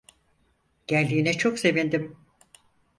Geldiğine 0.87 1.33
çok 1.33 1.59
sevindim. 1.59 2.17